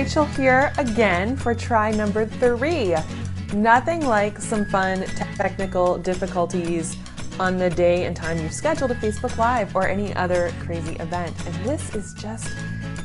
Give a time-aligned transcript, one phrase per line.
[0.00, 2.96] Rachel here again for try number three.
[3.52, 5.02] Nothing like some fun
[5.36, 6.96] technical difficulties
[7.38, 11.36] on the day and time you've scheduled a Facebook Live or any other crazy event.
[11.44, 12.48] And this is just,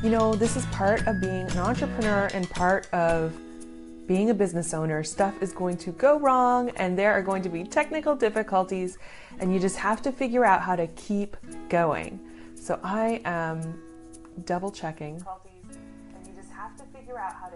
[0.02, 3.38] you know, this is part of being an entrepreneur and part of
[4.08, 5.04] being a business owner.
[5.04, 8.98] Stuff is going to go wrong and there are going to be technical difficulties,
[9.40, 11.36] and you just have to figure out how to keep
[11.68, 12.22] going.
[12.56, 13.82] So I am
[14.46, 15.22] double checking
[17.16, 17.56] figure out how to.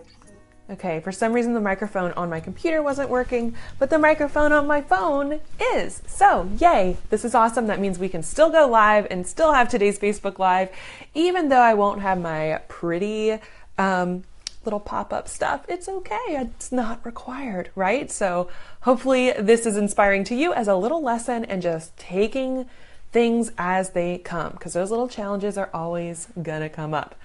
[0.71, 4.67] Okay, for some reason the microphone on my computer wasn't working, but the microphone on
[4.67, 5.39] my phone
[5.73, 6.03] is.
[6.05, 7.65] So, yay, this is awesome.
[7.67, 10.69] That means we can still go live and still have today's Facebook Live,
[11.15, 13.39] even though I won't have my pretty
[13.79, 14.23] um,
[14.63, 15.65] little pop up stuff.
[15.67, 18.11] It's okay, it's not required, right?
[18.11, 18.47] So,
[18.81, 22.67] hopefully, this is inspiring to you as a little lesson and just taking
[23.11, 27.15] things as they come, because those little challenges are always gonna come up.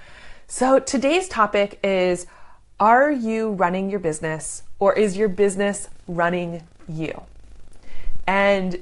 [0.57, 2.29] So today's topic is
[2.79, 7.23] Are you running your business or is your business running you?
[8.25, 8.79] And,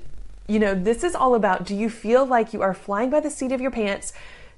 [0.47, 3.31] you know, this is all about do you feel like you are flying by the
[3.31, 4.13] seat of your pants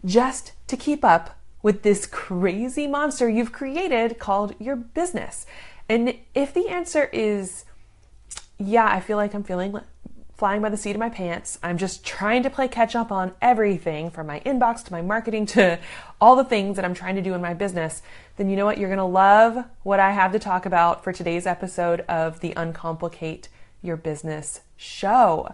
[0.05, 5.46] just to keep up with this crazy monster you've created called your business?
[5.89, 7.64] And if the answer is,
[8.58, 9.70] yeah, I feel like I'm feeling
[10.45, 11.59] flying by the seat of my pants.
[11.62, 15.47] I'm just trying to play catch up on everything from my inbox to my marketing
[15.47, 15.78] to
[16.20, 18.03] all the things that I'm trying to do in my business.
[18.36, 18.77] Then you know what?
[18.77, 22.55] You're going to love what I have to talk about for today's episode of the
[22.56, 23.48] Uncomplicate
[23.81, 25.48] Your Business show.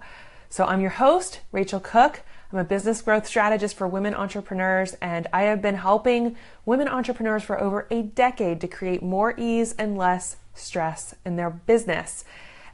[0.49, 2.23] So I'm your host, Rachel Cook.
[2.53, 6.35] I'm a business growth strategist for women entrepreneurs, and I have been helping
[6.67, 11.51] women entrepreneurs for over a decade to create more ease and less stress in their
[11.51, 12.25] business.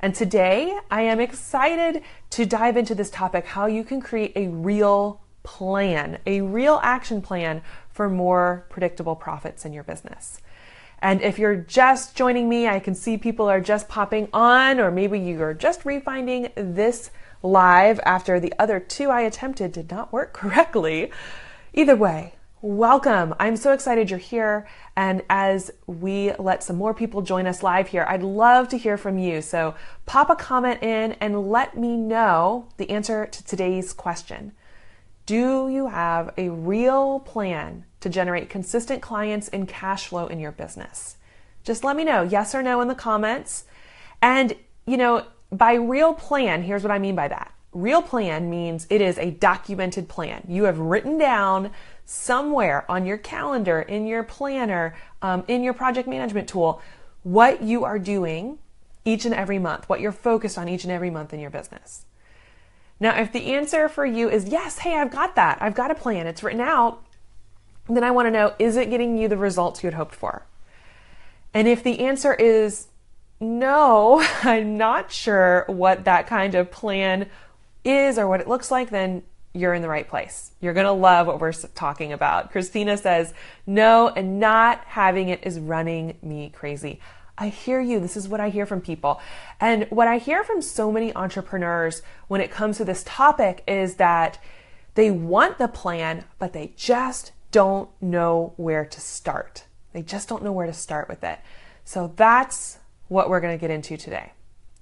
[0.07, 4.47] And today I am excited to dive into this topic how you can create a
[4.47, 10.41] real plan, a real action plan for more predictable profits in your business.
[11.01, 14.93] And if you're just joining me, I can see people are just popping on, or
[14.93, 17.11] maybe you are just refinding this
[17.43, 21.11] live after the other two I attempted did not work correctly.
[21.75, 23.35] Either way, welcome.
[23.39, 24.67] I'm so excited you're here.
[24.97, 28.97] And as we let some more people join us live here, I'd love to hear
[28.97, 29.43] from you.
[29.43, 29.75] So
[30.07, 34.53] pop a comment in and let me know the answer to today's question.
[35.27, 40.53] Do you have a real plan to generate consistent clients and cash flow in your
[40.53, 41.17] business?
[41.65, 43.65] Just let me know, yes or no, in the comments.
[44.23, 44.55] And,
[44.87, 47.53] you know, by real plan, here's what I mean by that.
[47.73, 50.47] Real plan means it is a documented plan.
[50.49, 51.73] You have written down
[52.07, 56.81] somewhere on your calendar, in your planner, um, in your project management tool,
[57.25, 58.59] what you are doing
[59.05, 62.07] each and every month, what you're focused on each and every month in your business.
[62.99, 65.95] Now, if the answer for you is yes, hey, I've got that, I've got a
[65.95, 67.03] plan, it's written out,
[67.89, 70.47] then I want to know is it getting you the results you had hoped for?
[71.53, 72.87] And if the answer is
[73.41, 77.29] no, I'm not sure what that kind of plan
[77.85, 79.25] is or what it looks like, then
[79.57, 80.53] you're in the right place.
[80.61, 82.53] You're going to love what we're talking about.
[82.53, 83.33] Christina says,
[83.67, 87.01] no, and not having it is running me crazy.
[87.39, 88.01] I hear you.
[88.01, 89.21] This is what I hear from people.
[89.61, 93.97] And what I hear from so many entrepreneurs when it comes to this topic is
[93.97, 94.39] that
[94.95, 99.65] they want the plan, but they just don't know where to start.
[99.93, 101.39] They just don't know where to start with it.
[101.85, 102.79] So that's
[103.09, 104.33] what we're going to get into today.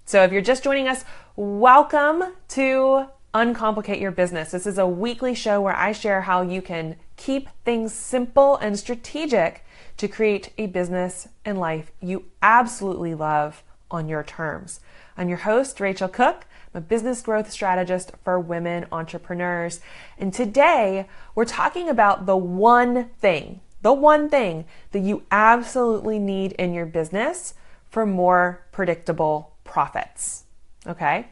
[0.04, 4.52] So if you're just joining us, welcome to Uncomplicate Your Business.
[4.52, 8.78] This is a weekly show where I share how you can keep things simple and
[8.78, 9.64] strategic
[9.96, 14.78] to create a business and life you absolutely love on your terms.
[15.16, 16.46] I'm your host, Rachel Cook.
[16.72, 19.80] I'm a business growth strategist for women entrepreneurs.
[20.16, 26.52] And today we're talking about the one thing, the one thing that you absolutely need
[26.52, 27.54] in your business
[27.90, 30.44] for more predictable profits.
[30.86, 31.26] Okay?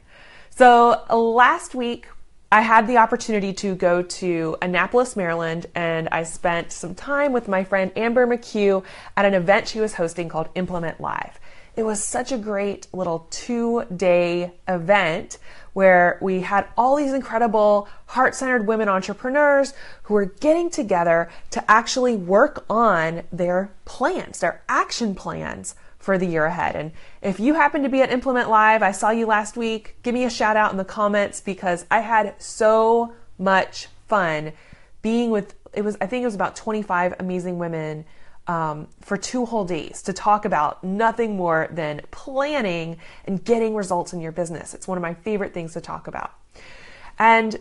[0.55, 2.09] So uh, last week,
[2.51, 7.49] I had the opportunity to go to Annapolis, Maryland, and I spent some time with
[7.49, 8.85] my friend Amber McCue
[9.17, 11.41] at an event she was hosting called Implement Live.
[11.75, 15.39] It was such a great little two day event
[15.73, 19.73] where we had all these incredible heart centered women entrepreneurs
[20.03, 26.27] who were getting together to actually work on their plans, their action plans for the
[26.27, 26.75] year ahead.
[26.75, 26.91] And
[27.23, 30.25] if you happen to be at Implement Live, I saw you last week, give me
[30.25, 34.53] a shout out in the comments because I had so much fun
[35.01, 38.05] being with, it was, I think it was about 25 amazing women
[38.49, 44.13] um, for two whole days to talk about nothing more than planning and getting results
[44.13, 44.75] in your business.
[44.75, 46.33] It's one of my favorite things to talk about.
[47.17, 47.61] And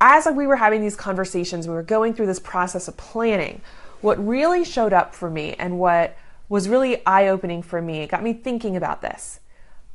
[0.00, 3.60] as we were having these conversations, we were going through this process of planning
[4.00, 6.16] what really showed up for me and what
[6.52, 9.40] was really eye opening for me, it got me thinking about this.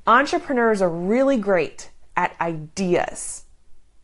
[0.08, 3.44] Entrepreneurs are really great at ideas.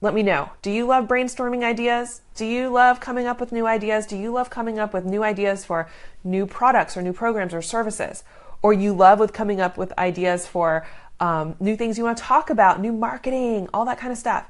[0.02, 0.52] Let me know.
[0.62, 2.22] Do you love brainstorming ideas?
[2.36, 4.06] Do you love coming up with new ideas?
[4.06, 5.90] Do you love coming up with new ideas for
[6.24, 8.24] new products or new programs or services?
[8.62, 10.86] Or you love with coming up with ideas for
[11.20, 14.46] um, new things you want to talk about, new marketing, all that kind of stuff.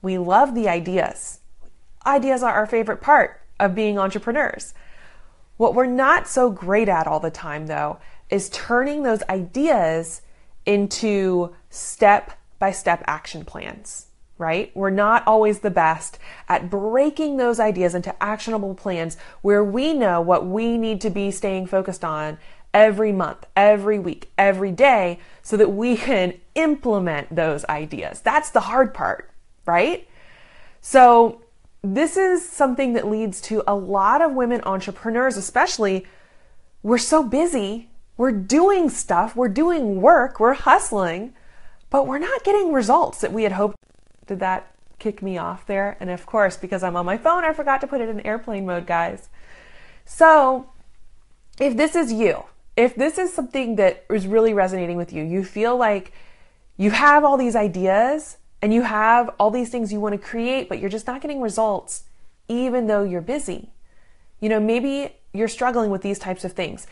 [0.00, 1.40] We love the ideas.
[2.06, 4.72] Ideas are our favorite part of being entrepreneurs.
[5.56, 7.98] What we're not so great at all the time, though,
[8.28, 10.22] is turning those ideas
[10.66, 14.06] into step by step action plans,
[14.38, 14.72] right?
[14.74, 16.18] We're not always the best
[16.48, 21.30] at breaking those ideas into actionable plans where we know what we need to be
[21.30, 22.38] staying focused on
[22.72, 28.20] every month, every week, every day so that we can implement those ideas.
[28.20, 29.30] That's the hard part,
[29.66, 30.08] right?
[30.80, 31.43] So
[31.84, 36.06] this is something that leads to a lot of women entrepreneurs, especially.
[36.82, 41.34] We're so busy, we're doing stuff, we're doing work, we're hustling,
[41.90, 43.76] but we're not getting results that we had hoped.
[44.26, 45.96] Did that kick me off there?
[46.00, 48.64] And of course, because I'm on my phone, I forgot to put it in airplane
[48.64, 49.28] mode, guys.
[50.06, 50.70] So,
[51.60, 52.44] if this is you,
[52.76, 56.12] if this is something that is really resonating with you, you feel like
[56.76, 60.70] you have all these ideas, and you have all these things you want to create,
[60.70, 62.04] but you're just not getting results,
[62.48, 63.68] even though you're busy.
[64.40, 66.86] You know, maybe you're struggling with these types of things.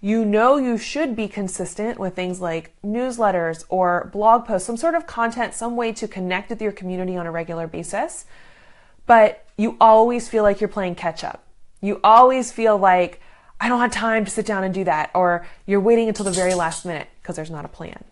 [0.00, 4.94] You know, you should be consistent with things like newsletters or blog posts, some sort
[4.94, 8.24] of content, some way to connect with your community on a regular basis.
[9.04, 11.44] But you always feel like you're playing catch up.
[11.82, 13.20] You always feel like,
[13.60, 15.10] I don't have time to sit down and do that.
[15.12, 18.02] Or you're waiting until the very last minute because there's not a plan.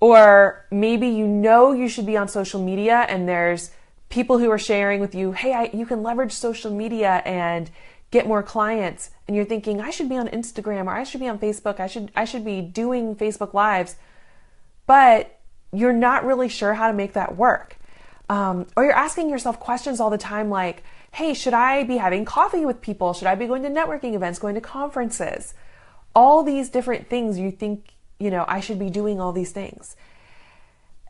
[0.00, 3.70] Or maybe you know you should be on social media and there's
[4.08, 7.70] people who are sharing with you, hey, I, you can leverage social media and
[8.10, 9.10] get more clients.
[9.26, 11.80] And you're thinking, I should be on Instagram or I should be on Facebook.
[11.80, 13.96] I should, I should be doing Facebook Lives.
[14.86, 15.38] But
[15.72, 17.76] you're not really sure how to make that work.
[18.30, 22.24] Um, or you're asking yourself questions all the time like, hey, should I be having
[22.24, 23.12] coffee with people?
[23.12, 25.54] Should I be going to networking events, going to conferences?
[26.14, 29.96] All these different things you think you know, I should be doing all these things.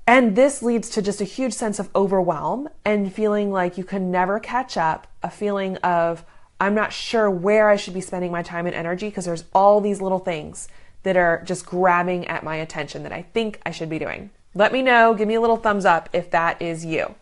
[0.07, 4.11] And this leads to just a huge sense of overwhelm and feeling like you can
[4.11, 6.25] never catch up, a feeling of,
[6.59, 9.81] I'm not sure where I should be spending my time and energy because there's all
[9.81, 10.69] these little things
[11.03, 14.31] that are just grabbing at my attention that I think I should be doing.
[14.55, 17.15] Let me know, give me a little thumbs up if that is you.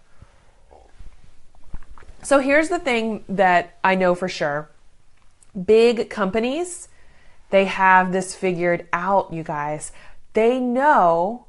[2.23, 4.71] So here's the thing that I know for sure
[5.65, 6.89] big companies
[7.51, 9.93] they have this figured out, you guys.
[10.33, 11.47] They know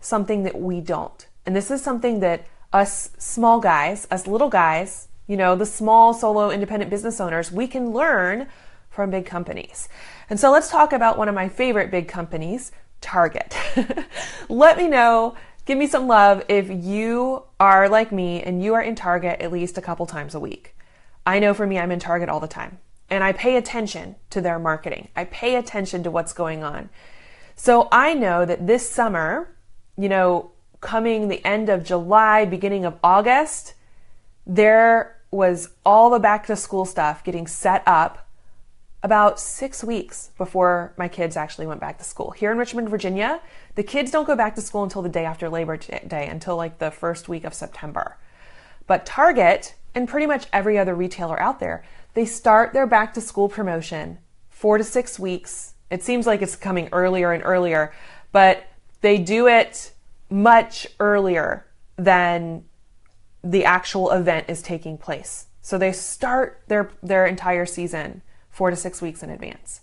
[0.00, 1.26] something that we don't.
[1.46, 6.14] And this is something that us small guys, us little guys, you know, the small
[6.14, 8.48] solo independent business owners, we can learn
[8.88, 9.88] from big companies.
[10.28, 13.56] And so let's talk about one of my favorite big companies, Target.
[14.48, 18.82] Let me know, give me some love if you are like me and you are
[18.82, 20.76] in Target at least a couple times a week.
[21.24, 22.78] I know for me, I'm in Target all the time
[23.10, 25.08] and I pay attention to their marketing.
[25.16, 26.88] I pay attention to what's going on.
[27.56, 29.54] So I know that this summer,
[29.98, 33.74] you know, coming the end of July, beginning of August,
[34.46, 38.26] there was all the back to school stuff getting set up
[39.02, 42.32] about six weeks before my kids actually went back to school.
[42.32, 43.40] Here in Richmond, Virginia,
[43.74, 46.78] the kids don't go back to school until the day after Labor Day, until like
[46.78, 48.16] the first week of September.
[48.86, 53.20] But Target and pretty much every other retailer out there, they start their back to
[53.20, 55.74] school promotion four to six weeks.
[55.90, 57.92] It seems like it's coming earlier and earlier,
[58.32, 58.64] but
[59.00, 59.92] they do it
[60.28, 62.64] much earlier than
[63.42, 65.46] the actual event is taking place.
[65.62, 69.80] So they start their, their entire season four to six weeks in advance.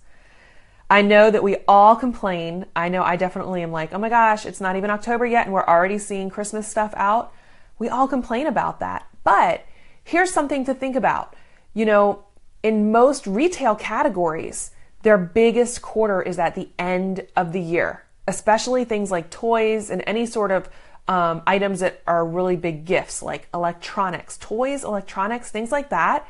[0.90, 2.66] I know that we all complain.
[2.76, 5.54] I know I definitely am like, oh my gosh, it's not even October yet and
[5.54, 7.34] we're already seeing Christmas stuff out.
[7.78, 9.08] We all complain about that.
[9.24, 9.66] But
[10.04, 11.36] here's something to think about.
[11.78, 12.24] You know,
[12.64, 14.72] in most retail categories,
[15.04, 20.04] their biggest quarter is at the end of the year, especially things like toys and
[20.08, 20.72] any sort of
[21.08, 26.28] um, items that are really big gifts, like electronics, toys, electronics, things like that.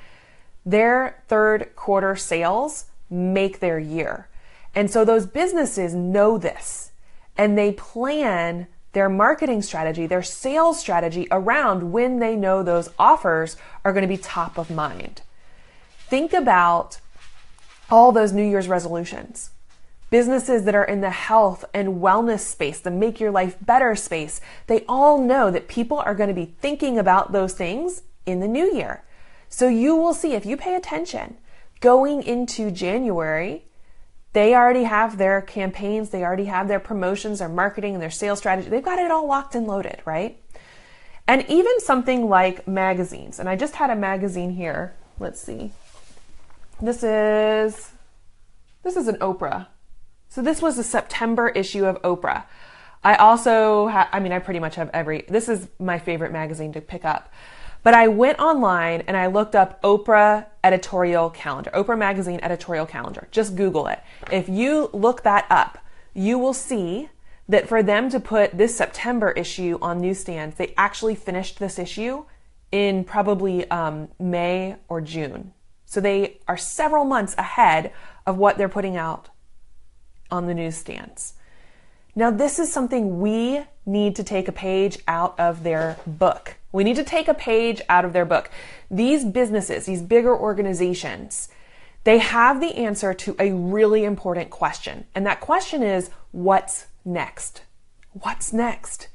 [0.66, 4.27] Their third quarter sales make their year.
[4.75, 6.92] And so those businesses know this
[7.38, 13.56] and they plan their marketing strategy, their sales strategy around when they know those offers
[13.86, 15.22] are going to be top of mind.
[16.10, 17.00] Think about
[17.90, 19.52] all those New Year's resolutions.
[20.10, 24.40] Businesses that are in the health and wellness space, the make your life better space,
[24.68, 28.48] they all know that people are going to be thinking about those things in the
[28.48, 29.04] new year.
[29.50, 31.38] So you will see if you pay attention,
[31.82, 33.66] going into January,
[34.32, 38.70] they already have their campaigns, they already have their promotions, their marketing, their sales strategy.
[38.70, 40.42] They've got it all locked and loaded, right?
[41.28, 43.40] And even something like magazines.
[43.40, 44.96] And I just had a magazine here.
[45.20, 45.74] Let's see.
[46.81, 47.91] This is
[48.84, 49.67] this is an Oprah.
[50.29, 52.43] So this was a September issue of Oprah.
[53.03, 56.72] I also ha- I mean I pretty much have every this is my favorite magazine
[56.74, 57.34] to pick up.
[57.81, 63.27] But I went online and I looked up Oprah editorial calendar, Oprah magazine editorial calendar.
[63.31, 64.00] Just Google it.
[64.31, 65.79] If you look that up,
[66.13, 67.10] you will see
[67.50, 72.25] that for them to put this September issue on newsstands, they actually finished this issue
[72.72, 75.53] in probably um, May or June.
[75.88, 77.94] So they are several months ahead
[78.25, 79.29] of what they're putting out
[80.29, 81.34] on the newsstands.
[82.13, 86.58] Now, this is something we need to take a page out of their book.
[86.74, 88.51] We need to take a page out of their book.
[88.91, 91.48] These businesses, these bigger organizations,
[92.03, 95.06] they have the answer to a really important question.
[95.15, 97.62] And that question is what's next?
[98.12, 99.08] What's next?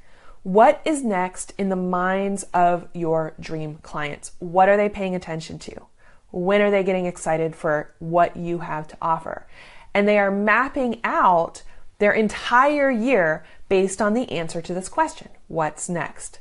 [0.42, 4.32] What is next in the minds of your dream clients?
[4.38, 5.86] What are they paying attention to?
[6.32, 9.46] When are they getting excited for what you have to offer?
[9.94, 11.62] And they are mapping out
[11.98, 16.40] their entire year based on the answer to this question What's next?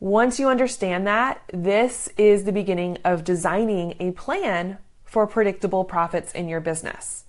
[0.00, 6.32] Once you understand that, this is the beginning of designing a plan for predictable profits
[6.32, 7.24] in your business.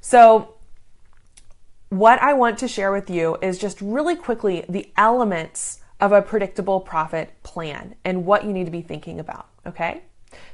[0.00, 0.54] So,
[1.88, 6.20] what I want to share with you is just really quickly the elements of a
[6.20, 9.48] predictable profit plan and what you need to be thinking about.
[9.66, 10.02] Okay.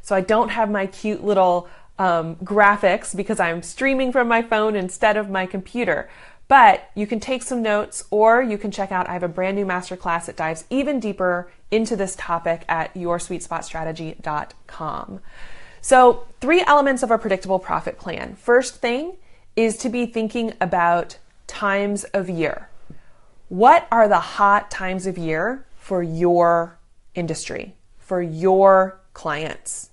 [0.02, 4.76] So I don't have my cute little um, graphics because I'm streaming from my phone
[4.76, 6.10] instead of my computer.
[6.48, 9.56] But you can take some notes or you can check out, I have a brand
[9.56, 15.20] new masterclass that dives even deeper into this topic at yoursweetspotstrategy.com.
[15.80, 18.36] So, three elements of a predictable profit plan.
[18.36, 19.14] First thing
[19.56, 22.68] is to be thinking about times of year.
[23.48, 26.78] What are the hot times of year for your
[27.14, 29.90] industry, for your clients?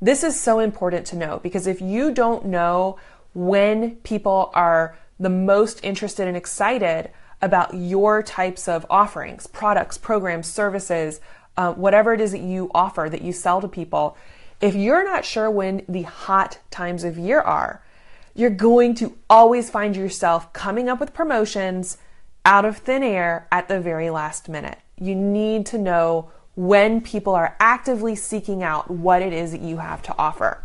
[0.00, 2.98] This is so important to know because if you don't know
[3.34, 7.10] when people are the most interested and excited
[7.42, 11.20] about your types of offerings, products, programs, services,
[11.56, 14.16] uh, whatever it is that you offer, that you sell to people,
[14.60, 17.82] if you're not sure when the hot times of year are,
[18.34, 21.98] you're going to always find yourself coming up with promotions
[22.44, 24.78] out of thin air at the very last minute.
[24.96, 29.76] You need to know when people are actively seeking out what it is that you
[29.76, 30.64] have to offer.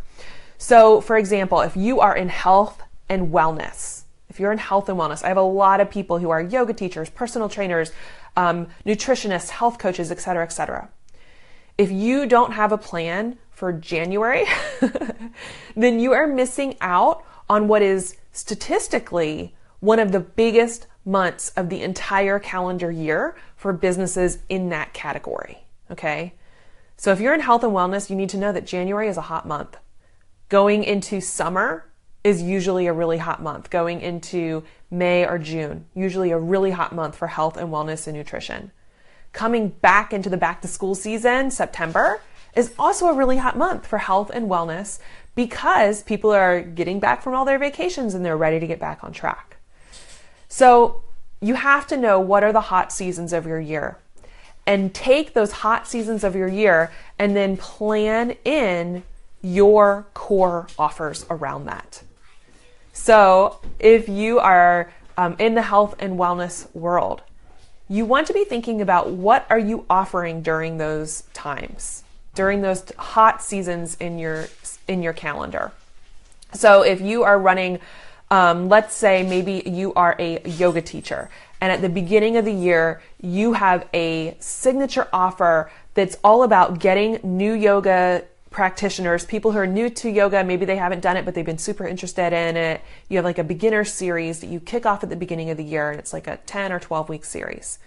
[0.58, 4.98] So, for example, if you are in health and wellness, if you're in health and
[4.98, 7.92] wellness, I have a lot of people who are yoga teachers, personal trainers,
[8.36, 10.90] um, nutritionists, health coaches, et cetera, et cetera.
[11.78, 14.46] If you don't have a plan for January,
[15.76, 21.70] then you are missing out on what is statistically one of the biggest months of
[21.70, 25.62] the entire calendar year for businesses in that category.
[25.94, 26.34] Okay.
[26.98, 29.22] So if you're in health and wellness, you need to know that January is a
[29.22, 29.78] hot month.
[30.50, 31.86] Going into summer
[32.24, 33.70] is usually a really hot month.
[33.70, 38.18] Going into May or June, usually a really hot month for health and wellness and
[38.18, 38.72] nutrition.
[39.34, 42.22] Coming back into the back to school season, September,
[42.56, 45.00] is also a really hot month for health and wellness
[45.36, 49.04] because people are getting back from all their vacations and they're ready to get back
[49.04, 49.58] on track.
[50.48, 51.04] So
[51.40, 54.00] you have to know what are the hot seasons of your year
[54.65, 59.03] and take those hot seasons of your year and then plan in
[59.41, 62.01] your core offers around that.
[62.93, 67.22] So, if you are um, in the health and wellness world,
[67.89, 72.03] you want to be thinking about what are you offering during those times,
[72.34, 74.48] during those hot seasons in your
[74.88, 75.72] in your calendar.
[76.53, 77.79] So, if you are running,
[78.32, 81.29] um, let's say maybe you are a yoga teacher
[81.63, 86.79] and at the beginning of the year, you have a signature offer that's all about
[86.79, 91.24] getting new yoga practitioners, people who are new to yoga, maybe they haven't done it,
[91.24, 92.82] but they've been super interested in it.
[93.08, 95.63] You have like a beginner series that you kick off at the beginning of the
[95.63, 97.79] year, and it's like a 10 or 12 week series.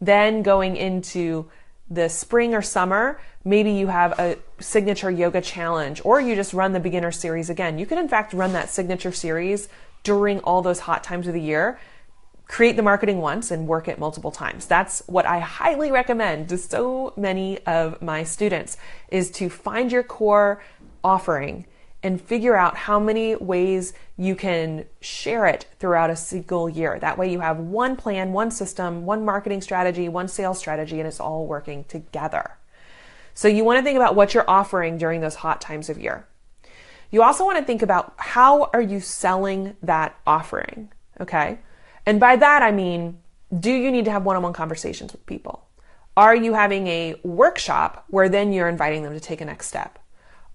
[0.00, 1.48] Then going into
[1.88, 6.72] the spring or summer, maybe you have a signature yoga challenge, or you just run
[6.72, 7.78] the beginner series again.
[7.78, 9.68] You can, in fact, run that signature series
[10.02, 11.78] during all those hot times of the year
[12.52, 14.66] create the marketing once and work it multiple times.
[14.66, 18.76] That's what I highly recommend to so many of my students
[19.08, 20.62] is to find your core
[21.02, 21.64] offering
[22.02, 26.98] and figure out how many ways you can share it throughout a single year.
[26.98, 31.08] That way you have one plan, one system, one marketing strategy, one sales strategy, and
[31.08, 32.58] it's all working together.
[33.32, 36.26] So you want to think about what you're offering during those hot times of year.
[37.10, 41.58] You also want to think about how are you selling that offering, okay?
[42.06, 43.18] And by that I mean,
[43.58, 45.66] do you need to have one-on-one conversations with people?
[46.16, 49.98] Are you having a workshop where then you're inviting them to take a next step?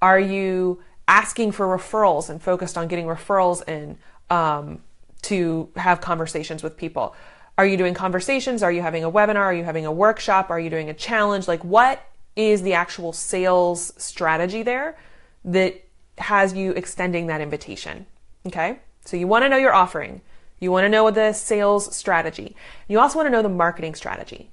[0.01, 3.97] Are you asking for referrals and focused on getting referrals in
[4.29, 4.81] um,
[5.23, 7.15] to have conversations with people?
[7.57, 8.61] Are you doing conversations?
[8.61, 9.37] Are you having a webinar?
[9.37, 10.51] Are you having a workshop?
[10.51, 11.47] Are you doing a challenge?
[11.47, 12.03] Like, what
[12.35, 14.95] is the actual sales strategy there
[15.43, 15.83] that
[16.19, 18.05] has you extending that invitation?
[18.45, 18.79] Okay.
[19.05, 20.21] So you want to know your offering.
[20.59, 22.55] You want to know the sales strategy.
[22.87, 24.49] You also want to know the marketing strategy.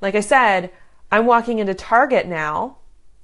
[0.00, 0.70] Like I said,
[1.10, 2.78] I'm walking into Target now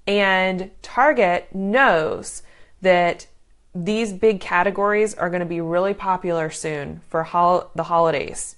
[0.06, 2.42] and Target knows
[2.80, 3.26] that
[3.74, 8.56] these big categories are going to be really popular soon for hol- the holidays.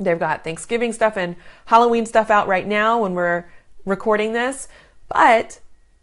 [0.00, 1.36] They've got Thanksgiving stuff and
[1.66, 3.44] Halloween stuff out right now when we're
[3.84, 4.66] recording this,
[5.08, 5.60] but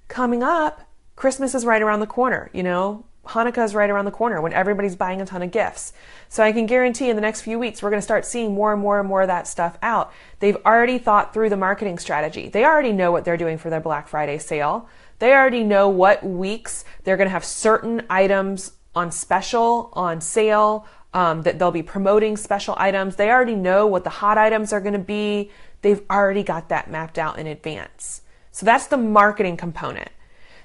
[0.07, 0.81] coming up,
[1.15, 3.03] Christmas is right around the corner, you know?
[3.27, 5.93] Hanukkah is right around the corner when everybody's buying a ton of gifts.
[6.27, 8.73] So I can guarantee in the next few weeks, we're going to start seeing more
[8.73, 10.11] and more and more of that stuff out.
[10.39, 12.49] They've already thought through the marketing strategy.
[12.49, 14.89] They already know what they're doing for their Black Friday sale.
[15.19, 20.87] They already know what weeks they're going to have certain items on special, on sale,
[21.13, 23.17] um, that they'll be promoting special items.
[23.17, 25.51] They already know what the hot items are going to be.
[25.81, 28.21] They've already got that mapped out in advance.
[28.51, 30.09] So that's the marketing component.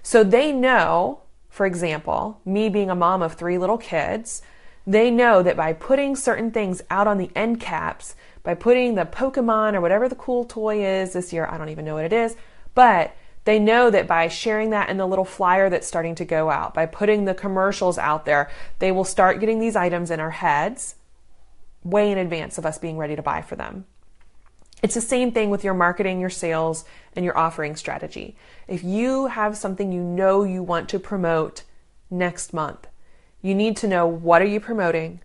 [0.03, 1.21] So they know,
[1.57, 4.43] for example, me being a mom of three little kids,
[4.87, 9.07] they know that by putting certain things out on the end caps, by putting the
[9.07, 12.13] Pokemon or whatever the cool toy is this year, I don't even know what it
[12.13, 12.37] is,
[12.75, 16.51] but they know that by sharing that in the little flyer that's starting to go
[16.51, 20.33] out, by putting the commercials out there, they will start getting these items in our
[20.33, 20.97] heads
[21.83, 23.87] way in advance of us being ready to buy for them.
[24.83, 28.37] It's the same thing with your marketing, your sales, and your offering strategy.
[28.69, 31.63] If you have something you know you want to promote
[32.11, 32.87] next month,
[33.43, 35.21] you need to know what are you promoting?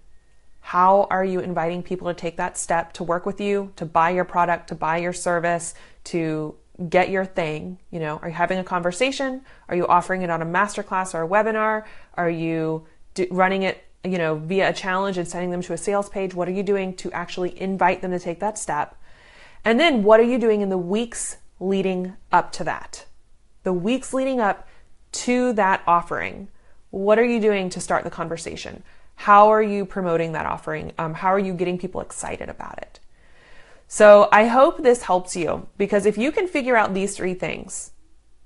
[0.62, 4.12] How are you inviting people to take that step to work with you, to buy
[4.12, 5.74] your product, to buy your service,
[6.06, 6.56] to
[6.90, 7.78] get your thing.
[7.92, 9.42] You know, are you having a conversation?
[9.70, 11.86] Are you offering it on a masterclass or a webinar?
[12.16, 15.78] Are you do, running it, you know, via a challenge and sending them to a
[15.78, 16.34] sales page?
[16.34, 18.96] What are you doing to actually invite them to take that step?
[19.64, 23.06] And then what are you doing in the weeks leading up to that?
[23.64, 24.68] The weeks leading up
[25.12, 26.48] to that offering.
[26.90, 28.84] What are you doing to start the conversation?
[29.16, 30.94] How are you promoting that offering?
[30.98, 33.00] Um, how are you getting people excited about it?
[33.88, 37.92] So I hope this helps you because if you can figure out these three things,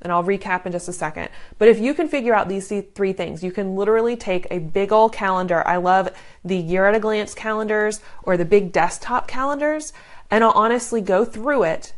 [0.02, 3.14] and I'll recap in just a second, but if you can figure out these three
[3.14, 5.66] things, you can literally take a big old calendar.
[5.68, 6.10] I love
[6.44, 9.94] the year at a glance calendars or the big desktop calendars,
[10.30, 11.94] and I'll honestly go through it.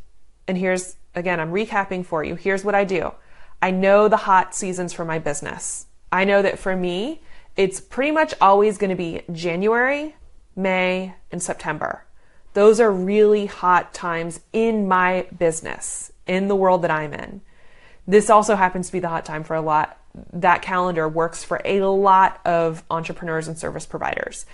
[0.48, 2.36] And here's, again, I'm recapping for you.
[2.36, 3.14] Here's what I do.
[3.62, 5.88] I know the hot seasons for my business.
[6.12, 7.22] I know that for me,
[7.56, 10.16] it's pretty much always going to be January,
[10.56, 12.06] May, and September.
[12.54, 17.42] Those are really hot times in my business, in the world that I'm in.
[18.08, 20.00] This also happens to be the hot time for a lot.
[20.34, 24.46] That calendar works for a lot of entrepreneurs and service providers.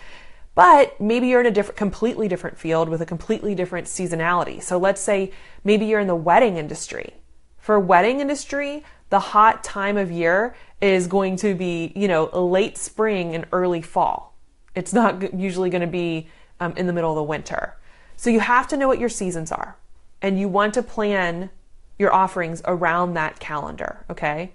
[0.56, 4.62] But maybe you're in a different, completely different field with a completely different seasonality.
[4.62, 5.32] So let's say
[5.64, 7.14] maybe you're in the wedding industry.
[7.58, 12.78] For wedding industry, the hot time of year is going to be, you know, late
[12.78, 14.36] spring and early fall.
[14.76, 16.28] It's not usually going to be
[16.60, 17.76] um, in the middle of the winter.
[18.16, 19.78] So you have to know what your seasons are
[20.22, 21.50] and you want to plan
[21.98, 24.54] your offerings around that calendar, okay?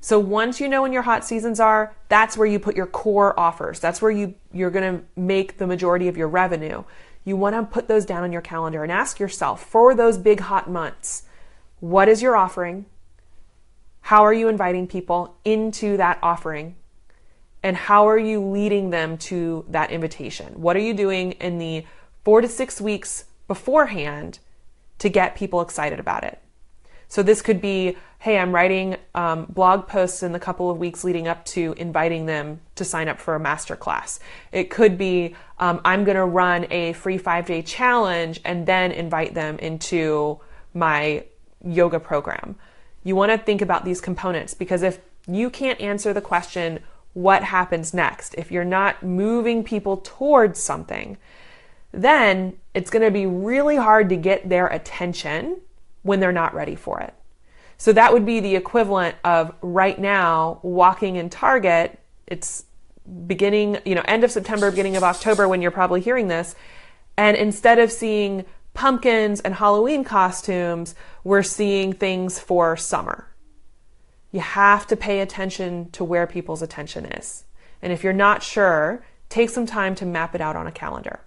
[0.00, 3.38] So once you know when your hot seasons are, that's where you put your core
[3.38, 3.80] offers.
[3.80, 6.84] That's where you you're going to make the majority of your revenue.
[7.24, 10.40] You want to put those down on your calendar and ask yourself for those big
[10.40, 11.24] hot months,
[11.80, 12.86] what is your offering?
[14.02, 16.76] How are you inviting people into that offering?
[17.62, 20.60] And how are you leading them to that invitation?
[20.60, 21.84] What are you doing in the
[22.26, 24.40] four to six weeks beforehand
[24.98, 26.40] to get people excited about it.
[27.08, 31.04] So this could be, hey, I'm writing um, blog posts in the couple of weeks
[31.04, 34.18] leading up to inviting them to sign up for a masterclass.
[34.52, 38.92] It could be, um, I'm going to run a free five day challenge and then
[38.92, 40.40] invite them into
[40.74, 41.24] my
[41.64, 42.56] yoga program.
[43.04, 46.80] You want to think about these components because if you can't answer the question,
[47.12, 48.34] what happens next?
[48.34, 51.16] If you're not moving people towards something,
[51.92, 55.60] then it's going to be really hard to get their attention
[56.06, 57.12] when they're not ready for it.
[57.78, 61.98] So that would be the equivalent of right now walking in Target.
[62.26, 62.64] It's
[63.26, 66.54] beginning, you know, end of September, beginning of October when you're probably hearing this.
[67.18, 73.28] And instead of seeing pumpkins and Halloween costumes, we're seeing things for summer.
[74.36, 77.44] you have to pay attention to where people's attention is.
[77.80, 81.20] And if you're not sure, take some time to map it out on a calendar.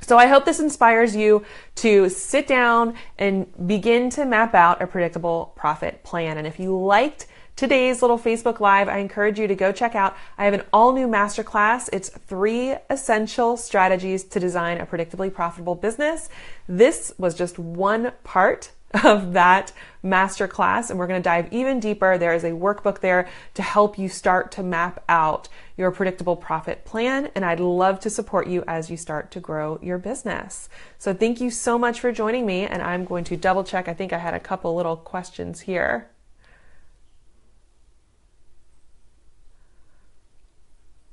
[0.00, 1.44] So I hope this inspires you
[1.76, 6.38] to sit down and begin to map out a predictable profit plan.
[6.38, 10.14] And if you liked today's little Facebook Live, I encourage you to go check out.
[10.36, 11.88] I have an all new masterclass.
[11.92, 16.28] It's three essential strategies to design a predictably profitable business.
[16.68, 19.72] This was just one part of that
[20.04, 22.16] masterclass, and we're going to dive even deeper.
[22.16, 26.84] There is a workbook there to help you start to map out your predictable profit
[26.84, 30.68] plan, and I'd love to support you as you start to grow your business.
[30.98, 33.88] So, thank you so much for joining me, and I'm going to double check.
[33.88, 36.08] I think I had a couple little questions here.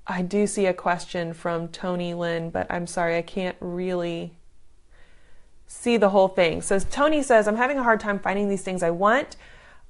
[0.06, 4.34] I do see a question from Tony Lynn, but I'm sorry, I can't really
[5.66, 6.62] see the whole thing.
[6.62, 9.38] So Tony says, I'm having a hard time finding these things I want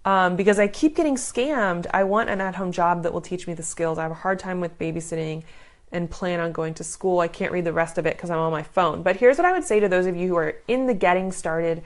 [0.06, 1.88] um, because I keep getting scammed.
[1.94, 3.98] I want an at home job that will teach me the skills.
[3.98, 5.44] I have a hard time with babysitting
[5.92, 7.20] and plan on going to school.
[7.20, 9.04] I can't read the rest of it because I'm on my phone.
[9.04, 11.32] But here's what I would say to those of you who are in the getting
[11.32, 11.84] started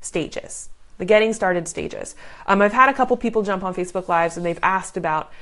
[0.00, 0.68] stages.
[0.98, 2.14] The getting started stages.
[2.46, 5.32] Um, I've had a couple people jump on Facebook Lives and they've asked about,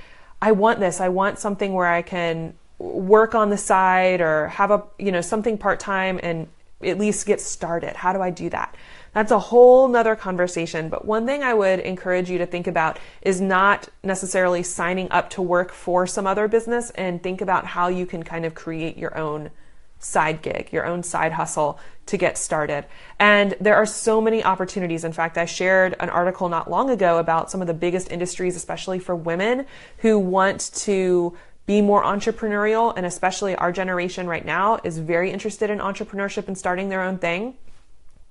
[0.40, 1.00] I want this.
[1.00, 5.20] I want something where I can work on the side or have a you know
[5.20, 6.48] something part time and
[6.82, 7.94] at least get started.
[7.94, 8.74] How do I do that?
[9.12, 10.88] That's a whole nother conversation.
[10.88, 15.31] But one thing I would encourage you to think about is not necessarily signing up
[15.31, 18.96] to work for some other business and think about how you can kind of create
[18.96, 19.51] your own
[19.98, 22.85] side gig, your own side hustle to get started.
[23.20, 25.05] And there are so many opportunities.
[25.05, 28.57] In fact, I shared an article not long ago about some of the biggest industries,
[28.57, 29.66] especially for women
[29.98, 35.70] who want to be more entrepreneurial and especially our generation right now is very interested
[35.70, 37.55] in entrepreneurship and starting their own thing.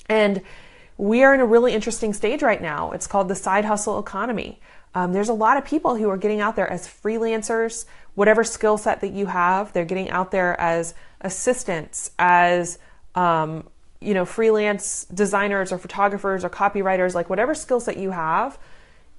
[0.09, 0.41] And
[1.01, 2.91] we are in a really interesting stage right now.
[2.91, 4.59] It's called the side hustle economy.
[4.93, 8.77] Um, there's a lot of people who are getting out there as freelancers, whatever skill
[8.77, 12.77] set that you have, they're getting out there as assistants, as
[13.15, 13.67] um,
[13.99, 18.59] you know, freelance designers or photographers or copywriters, like whatever skill set you have.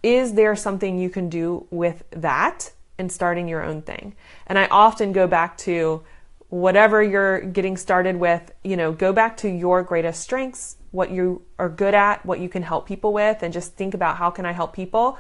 [0.05, 4.15] Is there something you can do with that and starting your own thing.
[4.47, 6.05] And I often go back to
[6.49, 11.43] whatever you're getting started with, you know, go back to your greatest strengths, what you
[11.59, 14.47] are good at, what you can help people with, and just think about how can
[14.47, 15.19] I help people.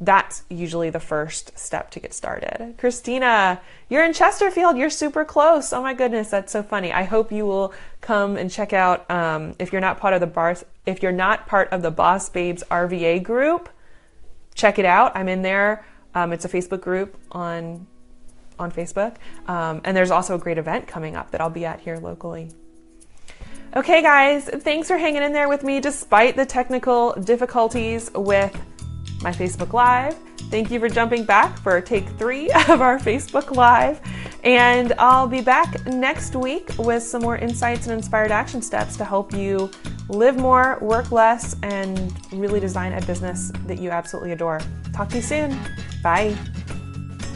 [0.00, 2.74] That's usually the first step to get started.
[2.76, 4.76] Christina, you're in Chesterfield.
[4.76, 5.72] You're super close.
[5.72, 6.92] Oh my goodness, that's so funny.
[6.92, 9.10] I hope you will come and check out.
[9.10, 10.56] Um, if you're not part of the bar,
[10.86, 13.68] if you're not part of the Boss Babes RVA group,
[14.54, 15.16] check it out.
[15.16, 17.86] I'm in there um, it's a Facebook group on
[18.58, 19.16] on Facebook,
[19.48, 22.50] um, and there's also a great event coming up that I'll be at here locally.
[23.74, 28.54] Okay, guys, thanks for hanging in there with me despite the technical difficulties with
[29.22, 30.14] my Facebook Live.
[30.50, 33.98] Thank you for jumping back for take three of our Facebook Live.
[34.44, 39.06] And I'll be back next week with some more insights and inspired action steps to
[39.06, 39.70] help you
[40.10, 44.60] live more, work less, and really design a business that you absolutely adore.
[44.92, 45.58] Talk to you soon.
[46.02, 46.36] Bye.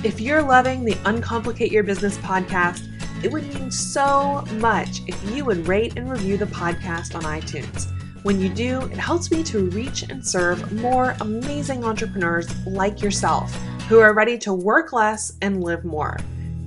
[0.04, 2.92] If you're loving the Uncomplicate Your Business podcast,
[3.26, 7.90] it would mean so much if you would rate and review the podcast on iTunes.
[8.22, 13.52] When you do, it helps me to reach and serve more amazing entrepreneurs like yourself
[13.88, 16.18] who are ready to work less and live more.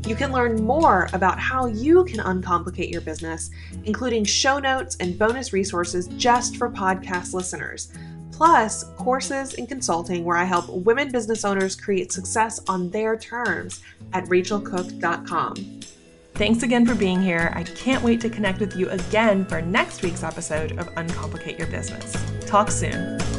[0.06, 3.52] You can learn more about how you can uncomplicate your business,
[3.86, 7.94] including show notes and bonus resources just for podcast listeners,
[8.34, 13.82] plus courses and consulting where I help women business owners create success on their terms
[14.12, 15.80] at rachelcook.com.
[16.40, 17.52] Thanks again for being here.
[17.54, 21.68] I can't wait to connect with you again for next week's episode of Uncomplicate Your
[21.68, 22.16] Business.
[22.46, 23.39] Talk soon.